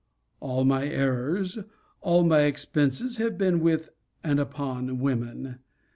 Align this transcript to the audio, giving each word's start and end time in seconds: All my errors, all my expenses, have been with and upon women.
All 0.39 0.63
my 0.63 0.87
errors, 0.87 1.59
all 2.01 2.23
my 2.23 2.39
expenses, 2.45 3.17
have 3.17 3.37
been 3.37 3.59
with 3.59 3.89
and 4.23 4.39
upon 4.39 4.97
women. 4.97 5.59